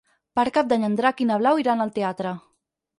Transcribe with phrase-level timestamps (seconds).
[0.39, 2.37] Per Cap d'Any en Drac i na Blau iran al teatre.